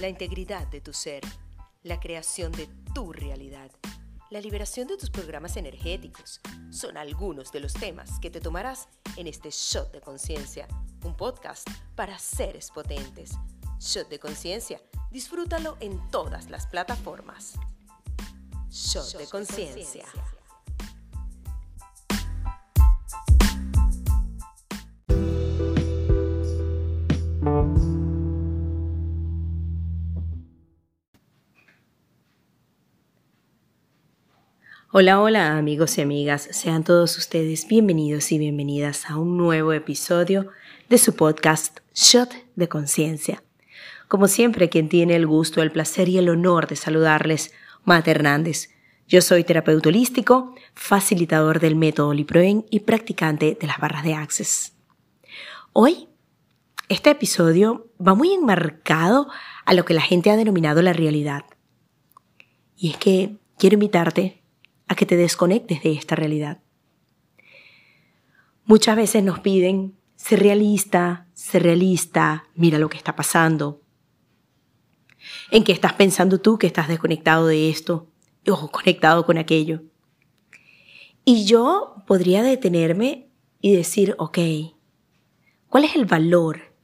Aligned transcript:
la 0.00 0.08
integridad 0.08 0.66
de 0.68 0.80
tu 0.80 0.94
ser, 0.94 1.22
la 1.82 2.00
creación 2.00 2.52
de 2.52 2.68
tu 2.94 3.12
realidad, 3.12 3.70
la 4.30 4.40
liberación 4.40 4.88
de 4.88 4.96
tus 4.96 5.10
programas 5.10 5.58
energéticos 5.58 6.40
son 6.70 6.96
algunos 6.96 7.52
de 7.52 7.60
los 7.60 7.74
temas 7.74 8.18
que 8.18 8.30
te 8.30 8.40
tomarás 8.40 8.88
en 9.16 9.26
este 9.26 9.50
Shot 9.50 9.92
de 9.92 10.00
Conciencia, 10.00 10.66
un 11.04 11.14
podcast 11.14 11.68
para 11.96 12.18
seres 12.18 12.70
potentes. 12.70 13.32
Shot 13.78 14.08
de 14.08 14.18
Conciencia, 14.18 14.80
disfrútalo 15.10 15.76
en 15.80 16.00
todas 16.10 16.48
las 16.48 16.66
plataformas. 16.66 17.54
Shot 18.70 19.18
de 19.18 19.26
Conciencia. 19.26 20.06
Hola, 34.92 35.20
hola 35.20 35.56
amigos 35.56 35.98
y 35.98 36.00
amigas, 36.00 36.48
sean 36.50 36.82
todos 36.82 37.16
ustedes 37.16 37.68
bienvenidos 37.68 38.32
y 38.32 38.38
bienvenidas 38.38 39.08
a 39.08 39.18
un 39.18 39.36
nuevo 39.36 39.72
episodio 39.72 40.48
de 40.88 40.98
su 40.98 41.14
podcast 41.14 41.78
Shot 41.94 42.34
de 42.56 42.68
Conciencia. 42.68 43.40
Como 44.08 44.26
siempre, 44.26 44.68
quien 44.68 44.88
tiene 44.88 45.14
el 45.14 45.28
gusto, 45.28 45.62
el 45.62 45.70
placer 45.70 46.08
y 46.08 46.18
el 46.18 46.28
honor 46.28 46.66
de 46.66 46.74
saludarles, 46.74 47.52
Mate 47.84 48.10
Hernández. 48.10 48.70
Yo 49.06 49.22
soy 49.22 49.44
terapeuta 49.44 49.90
holístico, 49.90 50.56
facilitador 50.74 51.60
del 51.60 51.76
método 51.76 52.12
Liproen 52.12 52.66
y 52.68 52.80
practicante 52.80 53.56
de 53.60 53.66
las 53.68 53.78
barras 53.78 54.02
de 54.02 54.14
Access. 54.14 54.72
Hoy, 55.72 56.08
este 56.88 57.10
episodio 57.10 57.86
va 58.04 58.16
muy 58.16 58.32
enmarcado 58.32 59.28
a 59.66 59.72
lo 59.72 59.84
que 59.84 59.94
la 59.94 60.02
gente 60.02 60.32
ha 60.32 60.36
denominado 60.36 60.82
la 60.82 60.92
realidad. 60.92 61.44
Y 62.76 62.90
es 62.90 62.96
que 62.96 63.36
quiero 63.56 63.74
invitarte 63.74 64.39
a 64.90 64.96
que 64.96 65.06
te 65.06 65.16
desconectes 65.16 65.84
de 65.84 65.92
esta 65.92 66.16
realidad. 66.16 66.58
Muchas 68.64 68.96
veces 68.96 69.22
nos 69.22 69.38
piden, 69.38 69.96
ser 70.16 70.40
realista, 70.40 71.28
ser 71.32 71.62
realista, 71.62 72.48
mira 72.56 72.76
lo 72.80 72.88
que 72.88 72.96
está 72.96 73.14
pasando. 73.14 73.82
¿En 75.52 75.62
qué 75.62 75.70
estás 75.70 75.92
pensando 75.92 76.40
tú 76.40 76.58
que 76.58 76.66
estás 76.66 76.88
desconectado 76.88 77.46
de 77.46 77.70
esto 77.70 78.08
o 78.48 78.68
conectado 78.72 79.24
con 79.24 79.38
aquello? 79.38 79.82
Y 81.24 81.44
yo 81.44 81.94
podría 82.08 82.42
detenerme 82.42 83.28
y 83.60 83.76
decir, 83.76 84.16
ok, 84.18 84.38
¿cuál 85.68 85.84
es 85.84 85.94
el 85.94 86.04
valor 86.04 86.74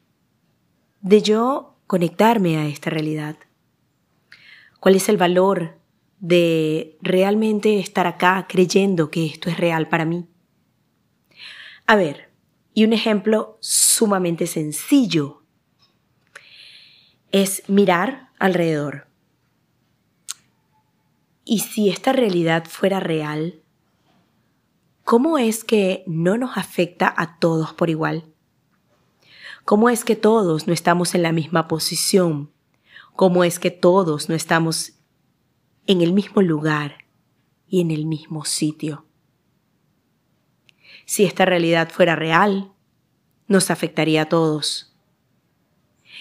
de 1.01 1.23
yo 1.23 1.77
conectarme 1.89 2.57
a 2.57 2.67
esta 2.67 2.89
realidad? 2.89 3.37
¿Cuál 4.79 4.95
es 4.95 5.09
el 5.09 5.17
valor 5.17 5.76
de 6.19 6.97
realmente 7.03 7.79
estar 7.79 8.07
acá 8.07 8.47
creyendo 8.49 9.11
que 9.11 9.27
esto 9.27 9.51
es 9.51 9.57
real 9.59 9.89
para 9.89 10.05
mí. 10.05 10.27
A 11.87 11.97
ver, 11.97 12.31
y 12.75 12.85
un 12.85 12.93
ejemplo 12.93 13.59
sumamente 13.61 14.47
sencillo 14.47 15.43
es 17.33 17.63
mirar 17.69 18.31
alrededor. 18.39 19.07
Y 21.45 21.61
si 21.61 21.91
esta 21.91 22.13
realidad 22.13 22.65
fuera 22.67 22.99
real, 22.99 23.63
¿cómo 25.05 25.39
es 25.39 25.65
que 25.65 26.03
no 26.07 26.37
nos 26.37 26.57
afecta 26.57 27.13
a 27.17 27.39
todos 27.39 27.73
por 27.73 27.89
igual? 27.89 28.25
¿Cómo 29.65 29.89
es 29.89 30.05
que 30.05 30.17
todos 30.17 30.67
no 30.67 30.73
estamos 30.73 31.15
en 31.15 31.23
la 31.23 31.33
misma 31.33 31.69
posición? 31.69 32.53
¿Cómo 33.15 33.45
es 33.45 33.59
que 33.59 33.71
todos 33.71 34.29
no 34.29 34.35
estamos 34.35 34.96
en 35.87 36.01
el 36.03 36.13
mismo 36.13 36.43
lugar 36.43 37.07
y 37.69 37.81
en 37.81 37.91
el 37.91 38.07
mismo 38.07 38.45
sitio. 38.45 39.07
Si 41.05 41.25
esta 41.25 41.45
realidad 41.45 41.91
fuera 41.91 42.17
real, 42.17 42.73
nos 43.49 43.71
afectaría 43.71 44.23
a 44.23 44.29
todos. 44.29 44.97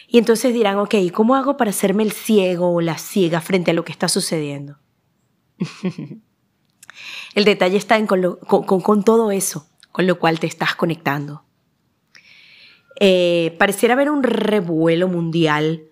Y 0.08 0.18
entonces 0.20 0.54
dirán, 0.54 0.78
ok, 0.78 0.96
¿cómo 1.14 1.36
hago 1.36 1.58
para 1.58 1.72
hacerme 1.72 2.04
el 2.04 2.12
ciego 2.12 2.72
o 2.72 2.82
la 2.82 2.98
ciega 2.98 3.42
frente 3.42 3.72
a 3.72 3.74
lo 3.74 3.84
que 3.84 3.92
está 3.92 4.08
sucediendo? 4.08 4.78
el 7.36 7.46
detalle 7.46 7.78
está 7.78 7.98
en 7.98 8.08
con, 8.08 9.04
todo 9.04 9.32
eso, 9.32 9.68
con 9.92 10.06
lo 10.06 10.20
cual 10.20 10.40
te 10.40 10.48
estás 10.48 10.76
conectando. 10.76 11.44
Eh, 13.00 13.56
pareciera 13.58 13.96
haber 13.96 14.10
un 14.10 14.24
revuelo 14.24 15.08
mundial, 15.08 15.84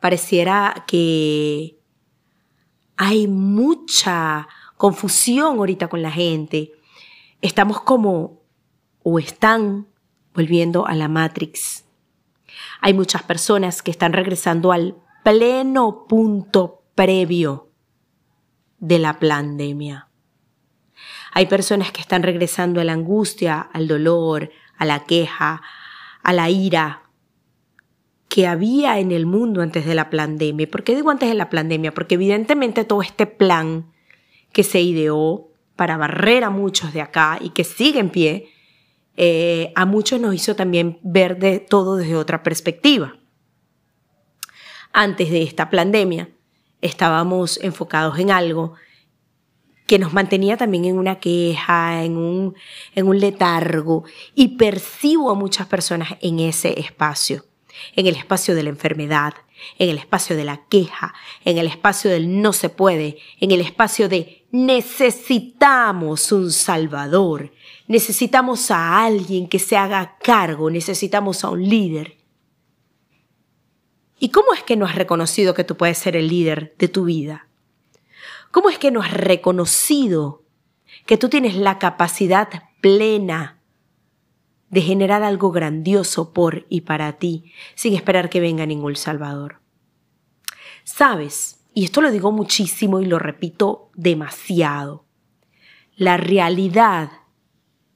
pareciera 0.00 0.84
que 0.88 1.79
hay 3.02 3.28
mucha 3.28 4.46
confusión 4.76 5.56
ahorita 5.56 5.88
con 5.88 6.02
la 6.02 6.10
gente. 6.10 6.72
Estamos 7.40 7.80
como, 7.80 8.42
o 9.02 9.18
están 9.18 9.86
volviendo 10.34 10.86
a 10.86 10.94
la 10.94 11.08
Matrix. 11.08 11.86
Hay 12.82 12.92
muchas 12.92 13.22
personas 13.22 13.80
que 13.80 13.90
están 13.90 14.12
regresando 14.12 14.70
al 14.70 14.98
pleno 15.24 16.04
punto 16.06 16.82
previo 16.94 17.70
de 18.80 18.98
la 18.98 19.18
pandemia. 19.18 20.08
Hay 21.32 21.46
personas 21.46 21.92
que 21.92 22.02
están 22.02 22.22
regresando 22.22 22.82
a 22.82 22.84
la 22.84 22.92
angustia, 22.92 23.62
al 23.62 23.88
dolor, 23.88 24.50
a 24.76 24.84
la 24.84 25.06
queja, 25.06 25.62
a 26.22 26.32
la 26.34 26.50
ira, 26.50 27.04
que 28.30 28.46
había 28.46 29.00
en 29.00 29.10
el 29.10 29.26
mundo 29.26 29.60
antes 29.60 29.84
de 29.84 29.94
la 29.96 30.08
pandemia. 30.08 30.70
¿Por 30.70 30.84
qué 30.84 30.94
digo 30.94 31.10
antes 31.10 31.28
de 31.28 31.34
la 31.34 31.50
pandemia? 31.50 31.92
Porque 31.92 32.14
evidentemente 32.14 32.84
todo 32.84 33.02
este 33.02 33.26
plan 33.26 33.92
que 34.52 34.62
se 34.62 34.80
ideó 34.80 35.48
para 35.74 35.96
barrer 35.96 36.44
a 36.44 36.50
muchos 36.50 36.92
de 36.92 37.00
acá 37.00 37.38
y 37.40 37.50
que 37.50 37.64
sigue 37.64 37.98
en 37.98 38.08
pie, 38.08 38.48
eh, 39.16 39.72
a 39.74 39.84
muchos 39.84 40.20
nos 40.20 40.32
hizo 40.32 40.54
también 40.54 41.00
ver 41.02 41.40
de 41.40 41.58
todo 41.58 41.96
desde 41.96 42.14
otra 42.14 42.44
perspectiva. 42.44 43.16
Antes 44.92 45.28
de 45.28 45.42
esta 45.42 45.68
pandemia 45.68 46.30
estábamos 46.80 47.58
enfocados 47.62 48.16
en 48.20 48.30
algo 48.30 48.74
que 49.86 49.98
nos 49.98 50.12
mantenía 50.12 50.56
también 50.56 50.84
en 50.84 50.98
una 50.98 51.18
queja, 51.18 52.04
en 52.04 52.16
un, 52.16 52.54
en 52.94 53.08
un 53.08 53.18
letargo, 53.18 54.04
y 54.36 54.56
percibo 54.56 55.32
a 55.32 55.34
muchas 55.34 55.66
personas 55.66 56.10
en 56.20 56.38
ese 56.38 56.78
espacio 56.78 57.49
en 57.96 58.06
el 58.06 58.16
espacio 58.16 58.54
de 58.54 58.62
la 58.62 58.70
enfermedad, 58.70 59.34
en 59.78 59.88
el 59.90 59.98
espacio 59.98 60.36
de 60.36 60.44
la 60.44 60.64
queja, 60.68 61.14
en 61.44 61.58
el 61.58 61.66
espacio 61.66 62.10
del 62.10 62.40
no 62.40 62.52
se 62.52 62.68
puede, 62.68 63.18
en 63.40 63.50
el 63.50 63.60
espacio 63.60 64.08
de 64.08 64.46
necesitamos 64.50 66.32
un 66.32 66.50
Salvador, 66.50 67.52
necesitamos 67.86 68.70
a 68.70 69.04
alguien 69.04 69.48
que 69.48 69.58
se 69.58 69.76
haga 69.76 70.16
cargo, 70.22 70.70
necesitamos 70.70 71.44
a 71.44 71.50
un 71.50 71.68
líder. 71.68 72.16
¿Y 74.18 74.30
cómo 74.30 74.52
es 74.52 74.62
que 74.62 74.76
no 74.76 74.86
has 74.86 74.94
reconocido 74.94 75.54
que 75.54 75.64
tú 75.64 75.76
puedes 75.76 75.98
ser 75.98 76.16
el 76.16 76.28
líder 76.28 76.74
de 76.78 76.88
tu 76.88 77.04
vida? 77.04 77.46
¿Cómo 78.50 78.68
es 78.68 78.78
que 78.78 78.90
no 78.90 79.00
has 79.00 79.12
reconocido 79.12 80.42
que 81.06 81.16
tú 81.16 81.28
tienes 81.28 81.54
la 81.54 81.78
capacidad 81.78 82.48
plena 82.80 83.59
de 84.70 84.82
generar 84.82 85.22
algo 85.22 85.50
grandioso 85.50 86.32
por 86.32 86.66
y 86.68 86.82
para 86.82 87.18
ti, 87.18 87.52
sin 87.74 87.94
esperar 87.94 88.30
que 88.30 88.40
venga 88.40 88.66
ningún 88.66 88.96
Salvador. 88.96 89.60
Sabes, 90.84 91.64
y 91.74 91.84
esto 91.84 92.00
lo 92.00 92.10
digo 92.10 92.32
muchísimo 92.32 93.00
y 93.00 93.06
lo 93.06 93.18
repito 93.18 93.90
demasiado, 93.94 95.04
la 95.96 96.16
realidad 96.16 97.10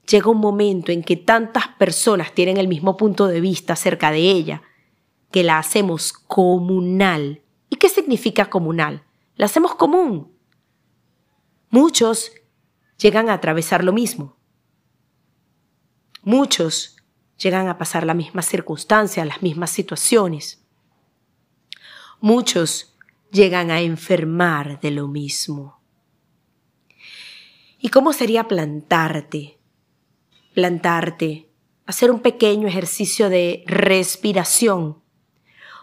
llega 0.06 0.31
un 0.31 0.38
momento 0.38 0.93
en 0.93 1.03
que 1.03 1.17
tantas 1.17 1.69
personas 1.69 2.35
tienen 2.35 2.59
el 2.59 2.69
mismo 2.69 2.97
punto 2.97 3.27
de 3.27 3.41
vista 3.41 3.73
acerca 3.73 4.11
de 4.11 4.19
ella, 4.19 4.62
que 5.31 5.43
la 5.43 5.59
hacemos 5.59 6.12
comunal. 6.12 7.43
¿Y 7.70 7.77
qué 7.77 7.88
significa 7.88 8.50
comunal? 8.50 9.05
La 9.37 9.47
hacemos 9.47 9.75
común. 9.75 10.32
Muchos 11.70 12.32
llegan 12.99 13.29
a 13.29 13.35
atravesar 13.35 13.82
lo 13.82 13.93
mismo. 13.93 14.37
Muchos 16.25 16.97
llegan 17.37 17.69
a 17.69 17.76
pasar 17.76 18.06
la 18.06 18.15
misma 18.15 18.41
circunstancia, 18.41 19.26
las 19.26 19.43
mismas 19.43 19.71
situaciones. 19.71 20.65
Muchos 22.19 22.97
llegan 23.31 23.71
a 23.71 23.82
enfermar 23.82 24.81
de 24.81 24.91
lo 24.91 25.06
mismo. 25.06 25.82
¿Y 27.79 27.91
cómo 27.91 28.15
sería 28.15 28.49
plantarte? 28.49 29.59
Plantarte, 30.55 31.50
hacer 31.85 32.11
un 32.11 32.21
pequeño 32.21 32.69
ejercicio 32.69 33.29
de 33.29 33.62
respiración, 33.67 35.03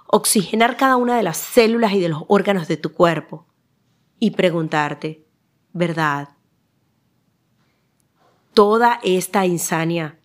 oxigenar 0.07 0.75
cada 0.75 0.95
una 0.95 1.17
de 1.17 1.23
las 1.23 1.37
células 1.37 1.93
y 1.93 1.99
de 1.99 2.09
los 2.09 2.23
órganos 2.27 2.67
de 2.67 2.77
tu 2.77 2.93
cuerpo 2.93 3.45
y 4.17 4.31
preguntarte, 4.31 5.27
¿verdad? 5.71 6.29
Toda 8.55 8.99
esta 9.03 9.45
insania 9.45 10.20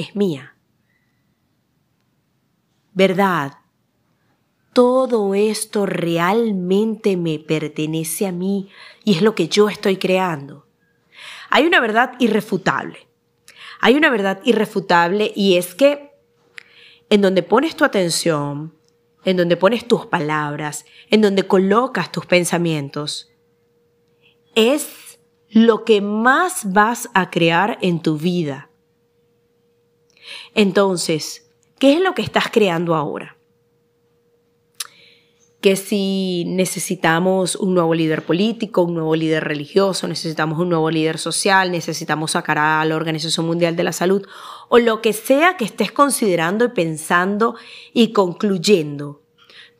es 0.00 0.16
mía. 0.16 0.56
Verdad. 2.92 3.54
todo 4.72 5.34
esto 5.34 5.84
realmente 5.84 7.16
me 7.16 7.38
pertenece 7.38 8.26
a 8.26 8.32
mí 8.32 8.68
y 9.04 9.14
es 9.14 9.22
lo 9.22 9.34
que 9.34 9.48
yo 9.48 9.68
estoy 9.68 9.96
creando. 9.96 10.66
Hay 11.50 11.66
una 11.66 11.80
verdad 11.80 12.12
irrefutable. 12.20 13.08
Hay 13.80 13.96
una 13.96 14.10
verdad 14.10 14.40
irrefutable 14.44 15.32
y 15.34 15.56
es 15.56 15.74
que 15.74 16.12
en 17.08 17.20
donde 17.20 17.42
pones 17.42 17.74
tu 17.74 17.84
atención, 17.84 18.74
en 19.24 19.36
donde 19.36 19.56
pones 19.56 19.86
tus 19.86 20.06
palabras, 20.06 20.86
en 21.10 21.20
donde 21.20 21.46
colocas 21.46 22.12
tus 22.12 22.26
pensamientos, 22.26 23.30
es 24.54 25.20
lo 25.50 25.84
que 25.84 26.00
más 26.00 26.72
vas 26.72 27.10
a 27.12 27.30
crear 27.30 27.78
en 27.82 28.00
tu 28.00 28.16
vida. 28.16 28.69
Entonces, 30.54 31.50
¿qué 31.78 31.94
es 31.94 32.00
lo 32.00 32.14
que 32.14 32.22
estás 32.22 32.48
creando 32.50 32.94
ahora? 32.94 33.36
que 35.60 35.76
si 35.76 36.44
necesitamos 36.46 37.54
un 37.54 37.74
nuevo 37.74 37.94
líder 37.94 38.24
político, 38.24 38.82
un 38.82 38.94
nuevo 38.94 39.14
líder 39.14 39.44
religioso, 39.44 40.08
necesitamos 40.08 40.58
un 40.58 40.70
nuevo 40.70 40.90
líder 40.90 41.18
social, 41.18 41.70
necesitamos 41.70 42.30
sacar 42.30 42.58
a 42.58 42.84
la 42.86 42.96
Organización 42.96 43.46
Mundial 43.46 43.76
de 43.76 43.84
la 43.84 43.92
Salud 43.92 44.26
o 44.68 44.78
lo 44.78 45.02
que 45.02 45.12
sea 45.12 45.56
que 45.58 45.66
estés 45.66 45.92
considerando 45.92 46.64
y 46.64 46.68
pensando 46.68 47.56
y 47.92 48.12
concluyendo. 48.12 49.20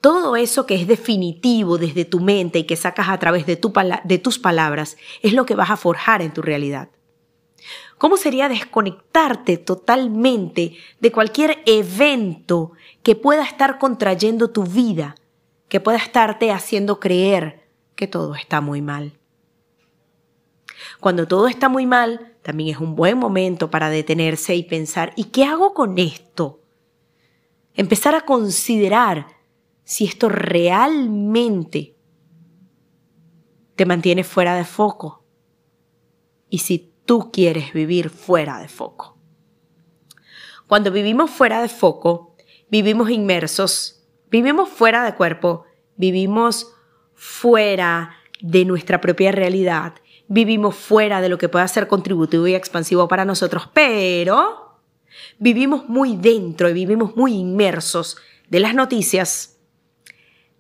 Todo 0.03 0.37
eso 0.37 0.67
que 0.67 0.75
es 0.75 0.87
definitivo 0.87 1.79
desde 1.79 2.05
tu 2.05 2.21
mente 2.21 2.59
y 2.59 2.65
que 2.65 2.77
sacas 2.77 3.09
a 3.09 3.19
través 3.19 3.47
de, 3.47 3.59
de 4.05 4.19
tus 4.19 4.39
palabras 4.39 4.99
es 5.23 5.33
lo 5.33 5.47
que 5.47 5.55
vas 5.55 5.71
a 5.71 5.77
forjar 5.77 6.21
en 6.21 6.33
tu 6.33 6.43
realidad. 6.43 6.91
¿Cómo 8.01 8.17
sería 8.17 8.49
desconectarte 8.49 9.59
totalmente 9.59 10.75
de 10.99 11.13
cualquier 11.13 11.63
evento 11.67 12.73
que 13.05 13.15
pueda 13.15 13.45
estar 13.45 13.79
contrayendo 13.79 14.51
tu 14.51 14.65
vida 14.65 15.15
que 15.71 15.81
pueda 15.81 15.99
estarte 15.99 16.51
haciendo 16.51 16.99
creer 16.99 17.71
que 17.95 18.09
todo 18.09 18.35
está 18.35 18.61
muy 18.61 18.83
mal. 18.83 19.19
Cuando 20.99 21.29
todo 21.29 21.47
está 21.47 21.69
muy 21.69 21.87
mal, 21.87 22.35
también 22.43 22.75
es 22.75 22.81
un 22.81 22.97
buen 22.97 23.17
momento 23.17 23.71
para 23.71 23.89
detenerse 23.89 24.57
y 24.57 24.65
pensar, 24.65 25.13
¿y 25.15 25.25
qué 25.25 25.45
hago 25.45 25.73
con 25.73 25.97
esto? 25.99 26.61
Empezar 27.75 28.17
a 28.17 28.23
considerar 28.23 29.29
si 29.85 30.07
esto 30.07 30.29
realmente 30.29 31.95
te 33.77 33.87
mantiene 33.87 34.25
fuera 34.25 34.57
de 34.57 34.65
foco 34.65 35.25
y 36.49 36.59
si 36.59 36.90
tú 37.11 37.33
quieres 37.33 37.73
vivir 37.73 38.09
fuera 38.09 38.61
de 38.61 38.69
foco. 38.69 39.19
Cuando 40.69 40.93
vivimos 40.93 41.29
fuera 41.29 41.61
de 41.61 41.69
foco, 41.69 42.37
vivimos 42.71 43.11
inmersos 43.11 43.97
Vivimos 44.31 44.69
fuera 44.69 45.05
de 45.05 45.17
cuerpo, 45.17 45.65
vivimos 45.97 46.73
fuera 47.15 48.17
de 48.41 48.65
nuestra 48.65 49.01
propia 49.01 49.33
realidad, 49.33 49.95
vivimos 50.29 50.77
fuera 50.77 51.21
de 51.21 51.29
lo 51.29 51.37
que 51.37 51.49
pueda 51.49 51.67
ser 51.67 51.89
contributivo 51.89 52.47
y 52.47 52.55
expansivo 52.55 53.09
para 53.09 53.25
nosotros, 53.25 53.69
pero 53.75 54.81
vivimos 55.41 55.89
muy 55.89 56.17
dentro 56.17 56.69
y 56.69 56.75
vivimos 56.75 57.17
muy 57.17 57.35
inmersos 57.35 58.19
de 58.49 58.61
las 58.61 58.73
noticias, 58.73 59.59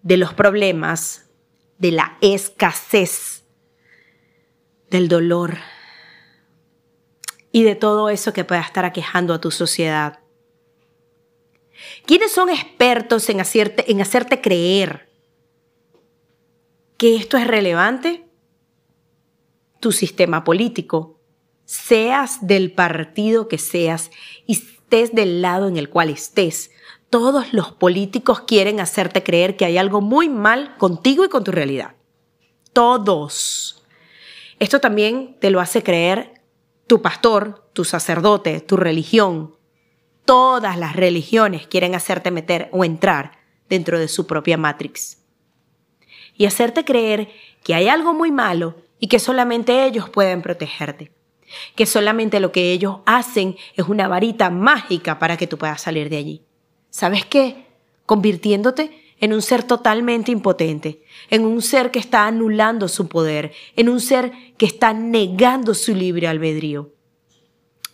de 0.03 0.17
los 0.17 0.35
problemas, 0.35 1.31
de 1.79 1.93
la 1.93 2.19
escasez, 2.21 3.45
del 4.91 5.07
dolor 5.07 5.59
y 7.53 7.65
de 7.65 7.75
todo 7.75 8.11
eso 8.11 8.33
que 8.33 8.45
pueda 8.45 8.61
estar 8.61 8.85
aquejando 8.85 9.35
a 9.35 9.41
tu 9.41 9.51
sociedad. 9.51 10.21
¿Quiénes 12.07 12.33
son 12.33 12.51
expertos 12.51 13.29
en 13.29 13.41
hacerte, 13.41 13.91
en 13.91 14.01
hacerte 14.01 14.41
creer 14.41 15.09
que 16.97 17.17
esto 17.17 17.37
es 17.37 17.47
relevante? 17.47 18.27
Tu 19.81 19.93
sistema 19.93 20.45
político, 20.45 21.19
seas 21.65 22.47
del 22.47 22.73
partido 22.73 23.49
que 23.49 23.59
seas 23.59 24.11
y 24.47 24.55
estés 24.55 25.15
del 25.15 25.41
lado 25.41 25.69
en 25.69 25.77
el 25.77 25.89
cual 25.89 26.11
estés. 26.11 26.71
Todos 27.09 27.53
los 27.53 27.73
políticos 27.73 28.41
quieren 28.41 28.81
hacerte 28.81 29.23
creer 29.23 29.57
que 29.57 29.65
hay 29.65 29.79
algo 29.79 30.01
muy 30.01 30.29
mal 30.29 30.77
contigo 30.79 31.25
y 31.25 31.29
con 31.29 31.45
tu 31.45 31.53
realidad. 31.53 31.95
Todos. 32.73 33.85
Esto 34.59 34.81
también 34.81 35.37
te 35.41 35.51
lo 35.51 35.61
hace 35.61 35.83
creer 35.83 36.40
tu 36.91 37.01
pastor, 37.03 37.71
tu 37.73 37.85
sacerdote, 37.85 38.61
tu 38.61 38.77
religión, 38.77 39.55
todas 40.25 40.77
las 40.77 40.97
religiones 40.97 41.69
quieren 41.69 41.95
hacerte 41.95 42.33
meter 42.33 42.69
o 42.73 42.85
entrar 42.85 43.39
dentro 43.69 43.97
de 43.97 44.09
su 44.09 44.27
propia 44.27 44.57
Matrix. 44.57 45.19
Y 46.37 46.47
hacerte 46.47 46.85
creer 46.85 47.29
que 47.63 47.77
hay 47.77 47.87
algo 47.87 48.13
muy 48.13 48.33
malo 48.33 48.75
y 48.99 49.07
que 49.07 49.21
solamente 49.21 49.85
ellos 49.85 50.11
pueden 50.11 50.43
protegerte. 50.43 51.13
Que 51.77 51.87
solamente 51.87 52.41
lo 52.41 52.51
que 52.51 52.73
ellos 52.73 52.97
hacen 53.07 53.57
es 53.77 53.87
una 53.87 54.09
varita 54.09 54.51
mágica 54.51 55.21
para 55.21 55.37
que 55.37 55.47
tú 55.47 55.59
puedas 55.59 55.81
salir 55.81 56.11
de 56.11 56.17
allí. 56.17 56.43
¿Sabes 56.91 57.25
qué? 57.25 57.67
Convirtiéndote 58.05 59.10
en 59.21 59.33
un 59.33 59.43
ser 59.43 59.63
totalmente 59.63 60.33
impotente, 60.33 61.03
en 61.29 61.45
un 61.45 61.61
ser 61.63 61.91
que 61.91 61.99
está 61.99 62.27
anulando 62.27 62.89
su 62.89 63.09
poder, 63.09 63.53
en 63.77 63.89
un 63.89 64.01
ser 64.01 64.33
que 64.57 64.67
está 64.67 64.93
negando 64.93 65.75
su 65.75 65.95
libre 65.95 66.27
albedrío, 66.27 66.93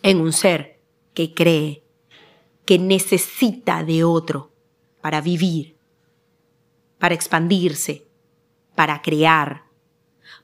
en 0.01 0.21
un 0.21 0.31
ser 0.31 0.79
que 1.13 1.33
cree 1.33 1.83
que 2.65 2.79
necesita 2.79 3.83
de 3.83 4.03
otro 4.03 4.51
para 5.01 5.21
vivir, 5.21 5.77
para 6.97 7.15
expandirse, 7.15 8.07
para 8.75 9.01
crear. 9.01 9.63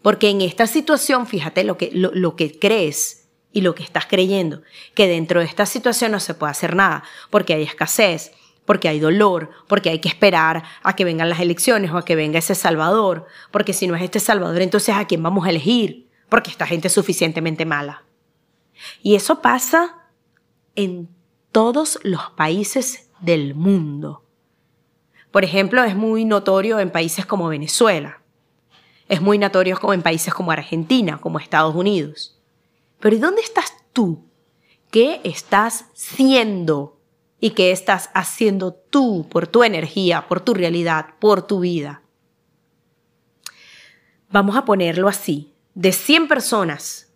Porque 0.01 0.29
en 0.29 0.41
esta 0.41 0.67
situación, 0.67 1.27
fíjate 1.27 1.63
lo 1.63 1.77
que, 1.77 1.91
lo, 1.93 2.35
que 2.35 2.57
crees 2.57 3.27
y 3.51 3.61
lo 3.61 3.75
que 3.75 3.83
estás 3.83 4.05
creyendo, 4.05 4.61
que 4.95 5.07
dentro 5.07 5.39
de 5.39 5.45
esta 5.45 5.65
situación 5.65 6.11
no 6.11 6.19
se 6.19 6.33
puede 6.33 6.51
hacer 6.51 6.75
nada, 6.75 7.03
porque 7.29 7.53
hay 7.53 7.63
escasez, 7.63 8.31
porque 8.65 8.87
hay 8.87 8.99
dolor, 8.99 9.49
porque 9.67 9.89
hay 9.89 9.99
que 9.99 10.09
esperar 10.09 10.63
a 10.83 10.95
que 10.95 11.05
vengan 11.05 11.29
las 11.29 11.39
elecciones 11.39 11.91
o 11.91 11.97
a 11.97 12.05
que 12.05 12.15
venga 12.15 12.39
ese 12.39 12.55
Salvador, 12.55 13.27
porque 13.51 13.73
si 13.73 13.87
no 13.87 13.95
es 13.95 14.01
este 14.01 14.19
Salvador, 14.19 14.61
entonces 14.61 14.95
a 14.95 15.05
quién 15.05 15.21
vamos 15.21 15.45
a 15.45 15.49
elegir, 15.49 16.09
porque 16.29 16.51
esta 16.51 16.65
gente 16.65 16.87
es 16.87 16.93
suficientemente 16.93 17.65
mala. 17.65 18.03
Y 19.01 19.15
eso 19.15 19.41
pasa 19.41 20.09
en 20.75 21.09
todos 21.51 21.99
los 22.03 22.31
países 22.31 23.09
del 23.19 23.55
mundo. 23.55 24.23
Por 25.31 25.43
ejemplo, 25.43 25.83
es 25.83 25.95
muy 25.95 26.25
notorio 26.25 26.79
en 26.79 26.91
países 26.91 27.25
como 27.25 27.47
Venezuela. 27.47 28.21
Es 29.07 29.21
muy 29.21 29.37
notorio 29.37 29.79
en 29.93 30.01
países 30.01 30.33
como 30.33 30.51
Argentina, 30.51 31.19
como 31.19 31.39
Estados 31.39 31.75
Unidos. 31.75 32.39
Pero 32.99 33.15
¿y 33.15 33.19
dónde 33.19 33.41
estás 33.41 33.73
tú? 33.93 34.25
¿Qué 34.91 35.21
estás 35.23 35.85
siendo? 35.93 36.92
¿Y 37.43 37.49
qué 37.49 37.73
estás 37.73 38.09
haciendo 38.13 38.73
tú 38.73 39.27
por 39.29 39.47
tu 39.47 39.65
energía, 39.65 40.29
por 40.29 40.39
tu 40.39 40.53
realidad, 40.53 41.07
por 41.19 41.45
tu 41.45 41.59
vida? 41.59 42.01
Vamos 44.31 44.55
a 44.55 44.63
ponerlo 44.63 45.09
así. 45.09 45.53
De 45.73 45.91
100 45.91 46.29
personas, 46.29 47.11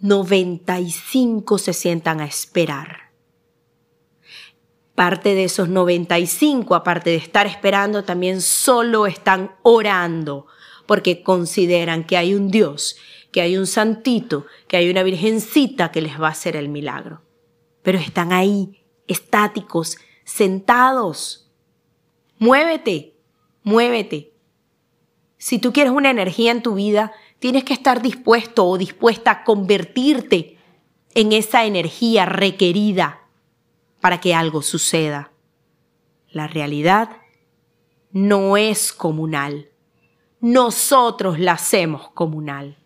95 0.00 1.58
se 1.58 1.74
sientan 1.74 2.22
a 2.22 2.24
esperar 2.24 3.12
Parte 4.94 5.34
de 5.34 5.44
esos 5.44 5.68
95, 5.68 6.74
aparte 6.74 7.10
de 7.10 7.16
estar 7.16 7.46
esperando, 7.46 8.04
también 8.04 8.40
solo 8.40 9.06
están 9.06 9.56
orando, 9.60 10.46
porque 10.86 11.22
consideran 11.22 12.04
que 12.04 12.16
hay 12.16 12.34
un 12.34 12.50
Dios, 12.50 12.96
que 13.30 13.42
hay 13.42 13.58
un 13.58 13.66
santito, 13.66 14.46
que 14.68 14.78
hay 14.78 14.88
una 14.88 15.02
virgencita 15.02 15.92
que 15.92 16.00
les 16.00 16.18
va 16.18 16.28
a 16.28 16.30
hacer 16.30 16.56
el 16.56 16.70
milagro. 16.70 17.20
Pero 17.82 17.98
están 17.98 18.32
ahí, 18.32 18.81
estáticos, 19.06 19.98
sentados. 20.24 21.50
Muévete, 22.38 23.14
muévete. 23.62 24.32
Si 25.38 25.58
tú 25.58 25.72
quieres 25.72 25.92
una 25.92 26.10
energía 26.10 26.52
en 26.52 26.62
tu 26.62 26.74
vida, 26.74 27.12
tienes 27.38 27.64
que 27.64 27.72
estar 27.72 28.02
dispuesto 28.02 28.66
o 28.66 28.78
dispuesta 28.78 29.30
a 29.30 29.44
convertirte 29.44 30.58
en 31.14 31.32
esa 31.32 31.64
energía 31.64 32.24
requerida 32.26 33.28
para 34.00 34.20
que 34.20 34.34
algo 34.34 34.62
suceda. 34.62 35.32
La 36.30 36.46
realidad 36.46 37.10
no 38.12 38.56
es 38.56 38.92
comunal. 38.92 39.70
Nosotros 40.40 41.38
la 41.38 41.52
hacemos 41.52 42.10
comunal. 42.10 42.81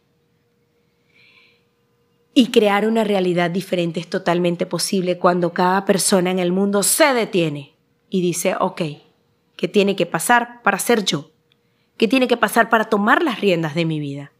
Y 2.38 2.50
crear 2.50 2.86
una 2.86 3.02
realidad 3.02 3.50
diferente 3.50 3.98
es 3.98 4.10
totalmente 4.10 4.66
posible 4.66 5.16
cuando 5.16 5.54
cada 5.54 5.86
persona 5.86 6.30
en 6.30 6.38
el 6.38 6.52
mundo 6.52 6.82
se 6.82 7.14
detiene 7.14 7.74
y 8.10 8.20
dice, 8.20 8.56
ok, 8.60 8.82
¿qué 9.56 9.68
tiene 9.68 9.96
que 9.96 10.04
pasar 10.04 10.60
para 10.62 10.78
ser 10.78 11.02
yo? 11.02 11.30
¿Qué 11.96 12.08
tiene 12.08 12.28
que 12.28 12.36
pasar 12.36 12.68
para 12.68 12.84
tomar 12.84 13.22
las 13.22 13.40
riendas 13.40 13.74
de 13.74 13.86
mi 13.86 14.00
vida? 14.00 14.32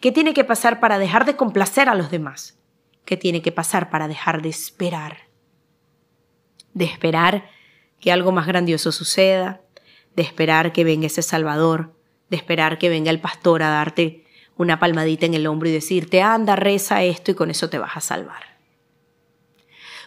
¿Qué 0.00 0.12
tiene 0.12 0.32
que 0.32 0.44
pasar 0.44 0.78
para 0.78 1.00
dejar 1.00 1.24
de 1.24 1.34
complacer 1.34 1.88
a 1.88 1.96
los 1.96 2.12
demás? 2.12 2.56
¿Qué 3.04 3.16
tiene 3.16 3.42
que 3.42 3.50
pasar 3.50 3.90
para 3.90 4.06
dejar 4.06 4.42
de 4.42 4.48
esperar? 4.50 5.30
de 6.74 6.84
esperar 6.84 7.50
que 8.00 8.12
algo 8.12 8.32
más 8.32 8.46
grandioso 8.46 8.92
suceda, 8.92 9.60
de 10.16 10.22
esperar 10.22 10.72
que 10.72 10.84
venga 10.84 11.06
ese 11.06 11.22
Salvador, 11.22 11.94
de 12.28 12.36
esperar 12.36 12.78
que 12.78 12.88
venga 12.88 13.10
el 13.10 13.20
pastor 13.20 13.62
a 13.62 13.70
darte 13.70 14.24
una 14.60 14.78
palmadita 14.78 15.24
en 15.24 15.32
el 15.32 15.46
hombro 15.46 15.70
y 15.70 15.72
decirte, 15.72 16.20
anda, 16.20 16.54
reza 16.54 17.02
esto 17.02 17.30
y 17.30 17.34
con 17.34 17.50
eso 17.50 17.70
te 17.70 17.78
vas 17.78 17.96
a 17.96 18.00
salvar. 18.00 18.42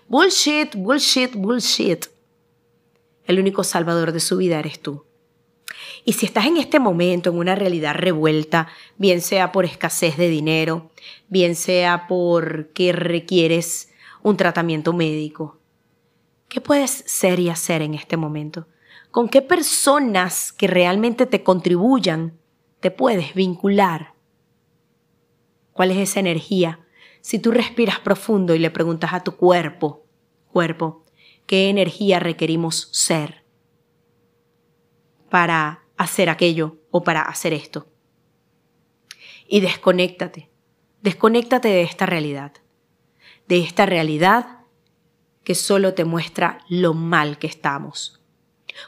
Bullshit, 0.07 0.75
bullshit, 0.75 1.33
bullshit. 1.33 2.05
El 3.25 3.39
único 3.39 3.63
salvador 3.63 4.11
de 4.11 4.19
su 4.19 4.37
vida 4.37 4.59
eres 4.59 4.79
tú. 4.79 5.05
Y 6.05 6.13
si 6.13 6.27
estás 6.27 6.45
en 6.45 6.57
este 6.57 6.79
momento 6.79 7.31
en 7.31 7.37
una 7.39 7.55
realidad 7.55 7.95
revuelta, 7.95 8.67
bien 8.97 9.21
sea 9.21 9.51
por 9.51 9.65
escasez 9.65 10.17
de 10.17 10.29
dinero, 10.29 10.91
bien 11.29 11.55
sea 11.55 12.05
porque 12.07 12.91
requieres 12.91 13.89
un 14.21 14.37
tratamiento 14.37 14.93
médico, 14.93 15.57
¿qué 16.47 16.61
puedes 16.61 16.91
ser 16.91 17.39
y 17.39 17.49
hacer 17.49 17.81
en 17.81 17.95
este 17.95 18.17
momento? 18.17 18.67
¿Con 19.09 19.29
qué 19.29 19.41
personas 19.41 20.53
que 20.53 20.67
realmente 20.67 21.25
te 21.25 21.41
contribuyan 21.41 22.37
te 22.81 22.91
puedes 22.91 23.33
vincular? 23.33 24.12
¿Cuál 25.73 25.91
es 25.91 25.97
esa 25.97 26.19
energía? 26.19 26.79
Si 27.21 27.39
tú 27.39 27.51
respiras 27.51 27.99
profundo 27.99 28.55
y 28.55 28.59
le 28.59 28.71
preguntas 28.71 29.13
a 29.13 29.23
tu 29.23 29.35
cuerpo, 29.35 30.05
cuerpo, 30.47 31.03
¿qué 31.45 31.69
energía 31.69 32.19
requerimos 32.19 32.89
ser 32.91 33.43
para 35.33 35.83
hacer 35.97 36.29
aquello 36.29 36.77
o 36.91 37.03
para 37.03 37.23
hacer 37.23 37.53
esto. 37.53 37.87
Y 39.47 39.61
desconéctate, 39.61 40.49
desconéctate 41.01 41.69
de 41.69 41.81
esta 41.81 42.05
realidad, 42.05 42.53
de 43.47 43.59
esta 43.59 43.85
realidad 43.85 44.59
que 45.43 45.55
solo 45.55 45.93
te 45.93 46.05
muestra 46.05 46.59
lo 46.69 46.93
mal 46.93 47.37
que 47.37 47.47
estamos. 47.47 48.21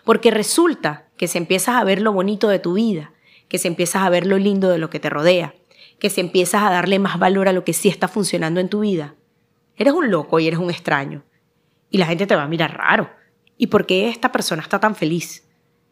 Porque 0.03 0.31
resulta 0.31 1.09
que 1.17 1.27
si 1.27 1.37
empiezas 1.37 1.75
a 1.75 1.83
ver 1.83 2.01
lo 2.01 2.13
bonito 2.13 2.47
de 2.47 2.59
tu 2.59 2.73
vida, 2.73 3.13
que 3.47 3.57
si 3.57 3.67
empiezas 3.67 4.03
a 4.03 4.09
ver 4.09 4.25
lo 4.25 4.37
lindo 4.37 4.69
de 4.69 4.77
lo 4.77 4.89
que 4.89 4.99
te 4.99 5.09
rodea, 5.09 5.55
que 5.99 6.09
si 6.09 6.21
empiezas 6.21 6.63
a 6.63 6.71
darle 6.71 6.99
más 6.99 7.19
valor 7.19 7.47
a 7.47 7.53
lo 7.53 7.63
que 7.63 7.73
sí 7.73 7.89
está 7.89 8.07
funcionando 8.07 8.59
en 8.59 8.69
tu 8.69 8.81
vida, 8.81 9.15
eres 9.75 9.93
un 9.93 10.11
loco 10.11 10.39
y 10.39 10.47
eres 10.47 10.59
un 10.59 10.69
extraño. 10.69 11.23
Y 11.89 11.97
la 11.97 12.05
gente 12.05 12.27
te 12.27 12.35
va 12.35 12.43
a 12.43 12.47
mirar 12.47 12.77
raro. 12.77 13.09
¿Y 13.57 13.67
por 13.67 13.85
qué 13.85 14.09
esta 14.09 14.31
persona 14.31 14.61
está 14.61 14.79
tan 14.79 14.95
feliz? 14.95 15.45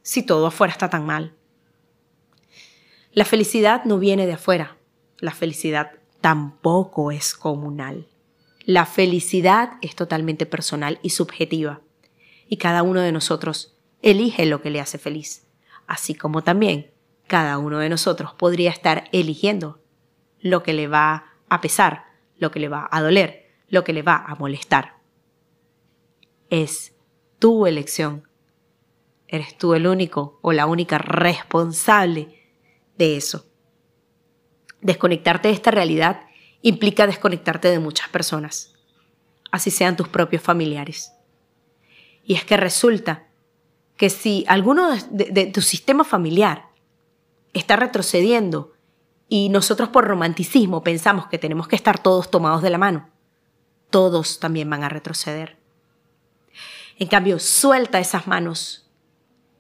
si 0.04 0.22
todo 0.22 0.46
afuera 0.46 0.72
está 0.72 0.90
tan 0.90 1.06
mal. 1.06 1.34
La 3.14 3.26
felicidad 3.26 3.86
no 3.86 3.98
viene 3.98 4.28
de 4.28 4.34
afuera, 4.34 4.78
la 5.18 5.32
felicidad 5.32 5.92
tampoco 6.22 7.12
es 7.12 7.34
comunal. 7.34 8.08
La 8.66 8.86
felicidad 8.86 9.74
es 9.82 9.96
totalmente 9.96 10.46
personal 10.46 11.00
y 11.02 11.10
subjetiva, 11.10 11.82
y 12.48 12.58
cada 12.58 12.84
uno 12.84 13.02
de 13.02 13.12
nosotros 13.12 13.76
elige 14.02 14.46
lo 14.46 14.62
que 14.62 14.70
le 14.70 14.80
hace 14.80 14.98
feliz, 14.98 15.48
así 15.88 16.14
como 16.14 16.44
también 16.44 16.92
cada 17.28 17.58
uno 17.58 17.80
de 17.80 17.90
nosotros 17.90 18.34
podría 18.34 18.70
estar 18.70 19.06
eligiendo 19.12 19.82
lo 20.44 20.62
que 20.62 20.74
le 20.74 20.88
va 20.88 21.34
a 21.50 21.60
pesar, 21.60 22.04
lo 22.38 22.52
que 22.52 22.60
le 22.60 22.70
va 22.70 22.88
a 22.92 23.02
doler, 23.02 23.50
lo 23.70 23.84
que 23.84 23.94
le 23.94 24.04
va 24.04 24.18
a 24.18 24.36
molestar. 24.36 24.98
Es 26.52 26.94
tu 27.40 27.66
elección 27.66 28.28
Eres 29.34 29.58
tú 29.58 29.74
el 29.74 29.88
único 29.88 30.38
o 30.44 30.54
la 30.54 30.68
única 30.68 31.00
responsable 31.00 32.40
de 33.00 33.18
eso. 33.18 33.48
Desconectarte 34.80 35.48
de 35.48 35.56
esta 35.56 35.72
realidad 35.72 36.28
implica 36.62 37.08
desconectarte 37.08 37.70
de 37.70 37.80
muchas 37.80 38.10
personas, 38.10 38.76
así 39.52 39.72
sean 39.72 39.98
tus 39.98 40.08
propios 40.08 40.44
familiares. 40.44 41.14
Y 42.24 42.36
es 42.36 42.46
que 42.46 42.58
resulta 42.58 43.28
que 43.98 44.12
si 44.12 44.46
alguno 44.48 44.92
de, 45.10 45.48
tu 45.48 45.62
sistema 45.62 46.04
familiar 46.04 46.68
está 47.54 47.76
retrocediendo 47.76 48.73
y 49.36 49.50
nosotros 49.50 49.90
por 49.90 50.06
romanticismo 50.06 50.84
pensamos 50.84 51.26
que 51.26 51.40
tenemos 51.40 51.68
que 51.68 51.76
estar 51.76 51.98
todos 51.98 52.30
tomados 52.30 52.62
de 52.62 52.70
la 52.70 52.78
mano, 52.78 53.10
todos 53.90 54.40
también 54.40 54.70
van 54.70 54.84
a 54.84 54.90
retroceder. 54.90 55.58
En 57.00 57.08
cambio, 57.08 57.40
suelta 57.40 58.00
esas 58.00 58.28
manos 58.28 58.92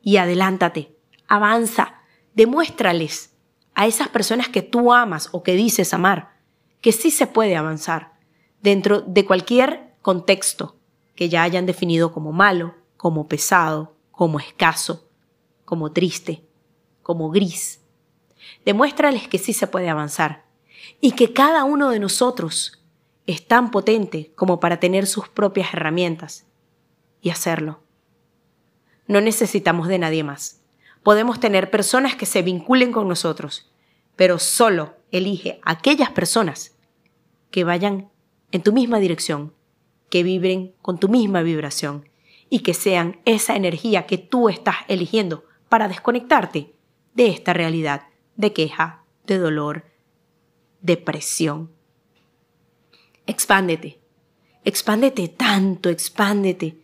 y 0.03 0.17
adelántate, 0.17 0.95
avanza, 1.27 2.03
demuéstrales 2.35 3.33
a 3.73 3.87
esas 3.87 4.09
personas 4.09 4.47
que 4.47 4.61
tú 4.61 4.93
amas 4.93 5.29
o 5.31 5.41
que 5.41 5.55
dices 5.55 5.91
amar 5.95 6.35
que 6.79 6.91
sí 6.91 7.09
se 7.09 7.25
puede 7.25 7.55
avanzar 7.55 8.13
dentro 8.61 9.01
de 9.01 9.25
cualquier 9.25 9.95
contexto 10.03 10.77
que 11.15 11.29
ya 11.29 11.41
hayan 11.41 11.65
definido 11.65 12.13
como 12.13 12.31
malo, 12.31 12.75
como 12.95 13.27
pesado, 13.27 13.95
como 14.11 14.39
escaso, 14.39 15.09
como 15.65 15.91
triste, 15.93 16.45
como 17.01 17.31
gris. 17.31 17.82
Demuéstrales 18.65 19.27
que 19.27 19.37
sí 19.37 19.53
se 19.53 19.67
puede 19.67 19.89
avanzar 19.89 20.45
y 21.01 21.11
que 21.11 21.33
cada 21.33 21.63
uno 21.63 21.89
de 21.89 21.99
nosotros 21.99 22.83
es 23.25 23.45
tan 23.45 23.71
potente 23.71 24.31
como 24.35 24.59
para 24.59 24.79
tener 24.79 25.07
sus 25.07 25.27
propias 25.27 25.73
herramientas 25.73 26.45
y 27.21 27.29
hacerlo. 27.29 27.81
No 29.07 29.21
necesitamos 29.21 29.87
de 29.87 29.99
nadie 29.99 30.23
más. 30.23 30.61
Podemos 31.03 31.39
tener 31.39 31.69
personas 31.69 32.15
que 32.15 32.25
se 32.25 32.41
vinculen 32.41 32.91
con 32.91 33.07
nosotros, 33.07 33.71
pero 34.15 34.39
solo 34.39 34.95
elige 35.11 35.59
aquellas 35.63 36.11
personas 36.11 36.77
que 37.51 37.63
vayan 37.63 38.09
en 38.51 38.63
tu 38.63 38.71
misma 38.71 38.99
dirección, 38.99 39.53
que 40.09 40.23
vibren 40.23 40.73
con 40.81 40.99
tu 40.99 41.09
misma 41.09 41.41
vibración 41.41 42.09
y 42.49 42.59
que 42.59 42.73
sean 42.73 43.19
esa 43.25 43.55
energía 43.55 44.05
que 44.05 44.17
tú 44.17 44.47
estás 44.47 44.77
eligiendo 44.87 45.43
para 45.69 45.87
desconectarte 45.87 46.73
de 47.13 47.27
esta 47.27 47.51
realidad 47.53 48.03
de 48.35 48.53
queja, 48.53 49.03
de 49.25 49.37
dolor, 49.37 49.85
de 50.81 50.97
presión. 50.97 51.71
Expándete, 53.25 53.99
expándete 54.63 55.27
tanto, 55.29 55.89
expándete 55.89 56.83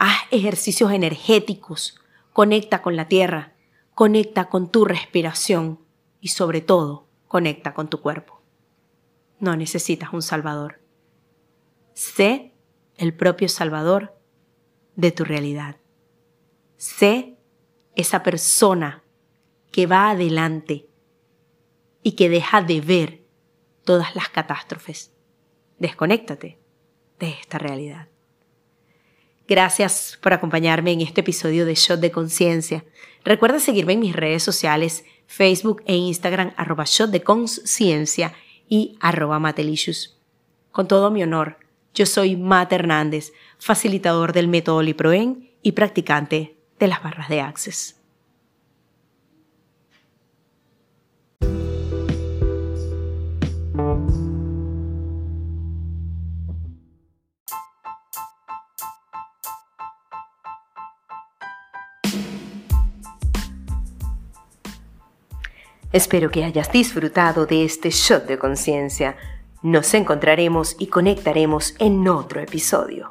haz 0.00 0.22
ejercicios 0.30 0.92
energéticos, 0.92 2.00
conecta 2.32 2.80
con 2.80 2.96
la 2.96 3.06
tierra, 3.06 3.52
conecta 3.94 4.48
con 4.48 4.70
tu 4.70 4.86
respiración 4.86 5.78
y 6.22 6.28
sobre 6.28 6.62
todo, 6.62 7.06
conecta 7.28 7.74
con 7.74 7.90
tu 7.90 8.00
cuerpo. 8.00 8.40
No 9.40 9.56
necesitas 9.56 10.14
un 10.14 10.22
salvador. 10.22 10.80
Sé 11.92 12.54
el 12.96 13.14
propio 13.14 13.50
salvador 13.50 14.18
de 14.96 15.12
tu 15.12 15.24
realidad. 15.24 15.76
Sé 16.78 17.36
esa 17.94 18.22
persona 18.22 19.04
que 19.70 19.86
va 19.86 20.10
adelante 20.10 20.86
y 22.02 22.12
que 22.12 22.28
deja 22.28 22.62
de 22.62 22.80
ver 22.80 23.22
todas 23.84 24.14
las 24.14 24.28
catástrofes. 24.28 25.12
Desconéctate 25.78 26.58
de 27.18 27.30
esta 27.30 27.58
realidad. 27.58 28.08
Gracias 29.48 30.18
por 30.22 30.32
acompañarme 30.32 30.92
en 30.92 31.00
este 31.00 31.22
episodio 31.22 31.66
de 31.66 31.74
Shot 31.74 32.00
de 32.00 32.12
Conciencia. 32.12 32.84
Recuerda 33.24 33.58
seguirme 33.58 33.94
en 33.94 34.00
mis 34.00 34.14
redes 34.14 34.42
sociales, 34.42 35.04
Facebook 35.26 35.82
e 35.86 35.96
Instagram, 35.96 36.52
arroba 36.56 36.84
Shot 36.86 37.10
de 37.10 37.22
Conciencia 37.22 38.32
y 38.68 38.96
arroba 39.00 39.38
Matelicious. 39.38 40.18
Con 40.70 40.86
todo 40.86 41.10
mi 41.10 41.22
honor, 41.22 41.58
yo 41.94 42.06
soy 42.06 42.36
Mate 42.36 42.76
Hernández, 42.76 43.32
facilitador 43.58 44.32
del 44.32 44.46
método 44.46 44.82
LiproEN 44.82 45.50
y 45.62 45.72
practicante 45.72 46.56
de 46.78 46.86
las 46.86 47.02
barras 47.02 47.28
de 47.28 47.40
Access. 47.40 47.99
Espero 65.92 66.30
que 66.30 66.44
hayas 66.44 66.70
disfrutado 66.70 67.46
de 67.46 67.64
este 67.64 67.90
shot 67.90 68.26
de 68.26 68.38
conciencia. 68.38 69.16
Nos 69.62 69.92
encontraremos 69.94 70.76
y 70.78 70.86
conectaremos 70.86 71.74
en 71.78 72.06
otro 72.06 72.40
episodio. 72.40 73.10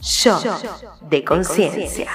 Shot 0.00 1.00
de 1.08 1.24
conciencia. 1.24 2.10